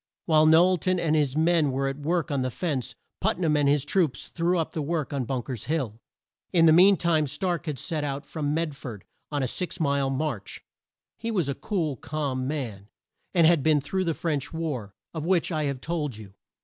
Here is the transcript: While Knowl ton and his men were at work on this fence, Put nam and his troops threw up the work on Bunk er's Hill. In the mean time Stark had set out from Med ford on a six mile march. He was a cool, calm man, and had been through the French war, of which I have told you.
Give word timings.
While 0.25 0.47
Knowl 0.47 0.77
ton 0.77 0.99
and 0.99 1.15
his 1.15 1.37
men 1.37 1.69
were 1.71 1.87
at 1.87 1.99
work 1.99 2.31
on 2.31 2.41
this 2.41 2.55
fence, 2.55 2.95
Put 3.19 3.37
nam 3.37 3.55
and 3.55 3.69
his 3.69 3.85
troops 3.85 4.29
threw 4.29 4.57
up 4.57 4.71
the 4.71 4.81
work 4.81 5.13
on 5.13 5.25
Bunk 5.25 5.47
er's 5.47 5.65
Hill. 5.65 5.99
In 6.51 6.65
the 6.65 6.73
mean 6.73 6.97
time 6.97 7.27
Stark 7.27 7.67
had 7.67 7.77
set 7.77 8.03
out 8.03 8.25
from 8.25 8.51
Med 8.51 8.75
ford 8.75 9.03
on 9.31 9.43
a 9.43 9.47
six 9.47 9.79
mile 9.79 10.09
march. 10.09 10.63
He 11.19 11.29
was 11.29 11.49
a 11.49 11.53
cool, 11.53 11.97
calm 11.97 12.47
man, 12.47 12.87
and 13.35 13.45
had 13.45 13.61
been 13.61 13.79
through 13.79 14.05
the 14.05 14.15
French 14.15 14.51
war, 14.51 14.95
of 15.13 15.23
which 15.23 15.51
I 15.51 15.65
have 15.65 15.81
told 15.81 16.17
you. 16.17 16.33